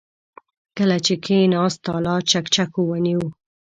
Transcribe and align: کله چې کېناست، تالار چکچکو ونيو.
کله 0.77 0.97
چې 1.05 1.13
کېناست، 1.23 1.79
تالار 1.85 2.21
چکچکو 2.31 2.81
ونيو. 2.89 3.23